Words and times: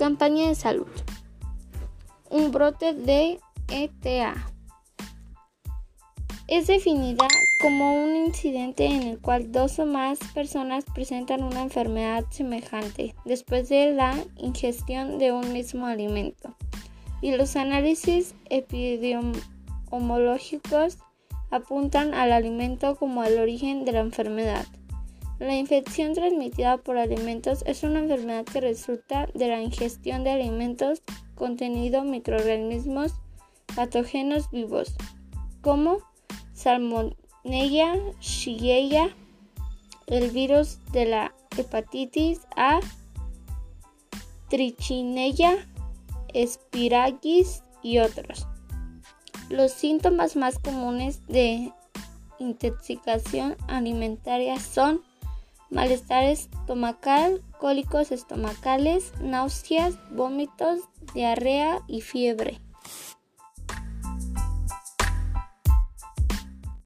Campaña 0.00 0.48
de 0.48 0.54
salud. 0.54 0.88
Un 2.30 2.52
brote 2.52 2.94
de 2.94 3.38
ETA 3.70 4.32
es 6.48 6.68
definida 6.68 7.28
como 7.60 8.02
un 8.02 8.16
incidente 8.16 8.86
en 8.86 9.02
el 9.02 9.20
cual 9.20 9.52
dos 9.52 9.78
o 9.78 9.84
más 9.84 10.18
personas 10.32 10.86
presentan 10.94 11.42
una 11.42 11.60
enfermedad 11.60 12.24
semejante 12.30 13.14
después 13.26 13.68
de 13.68 13.92
la 13.92 14.14
ingestión 14.38 15.18
de 15.18 15.32
un 15.32 15.52
mismo 15.52 15.84
alimento. 15.84 16.56
Y 17.20 17.36
los 17.36 17.56
análisis 17.56 18.34
epidemiológicos 18.48 20.96
apuntan 21.50 22.14
al 22.14 22.32
alimento 22.32 22.96
como 22.96 23.20
al 23.20 23.38
origen 23.38 23.84
de 23.84 23.92
la 23.92 24.00
enfermedad. 24.00 24.64
La 25.40 25.56
infección 25.56 26.12
transmitida 26.12 26.76
por 26.76 26.98
alimentos 26.98 27.62
es 27.64 27.82
una 27.82 28.00
enfermedad 28.00 28.44
que 28.44 28.60
resulta 28.60 29.26
de 29.32 29.48
la 29.48 29.62
ingestión 29.62 30.22
de 30.22 30.32
alimentos 30.32 31.02
conteniendo 31.34 32.04
microorganismos 32.04 33.14
patógenos 33.74 34.50
vivos, 34.50 34.94
como 35.62 36.00
Salmonella, 36.52 37.96
Shigella, 38.20 39.08
el 40.08 40.30
virus 40.30 40.78
de 40.92 41.06
la 41.06 41.34
hepatitis 41.56 42.40
A, 42.54 42.80
Trichinella, 44.50 45.56
Spiragis 46.36 47.62
y 47.82 47.98
otros. 47.98 48.46
Los 49.48 49.72
síntomas 49.72 50.36
más 50.36 50.58
comunes 50.58 51.26
de 51.28 51.72
intoxicación 52.38 53.56
alimentaria 53.68 54.60
son 54.60 55.00
malestar 55.70 56.24
estomacal, 56.24 57.42
cólicos 57.58 58.12
estomacales, 58.12 59.12
náuseas, 59.20 59.94
vómitos, 60.10 60.80
diarrea 61.14 61.80
y 61.86 62.00
fiebre. 62.00 62.60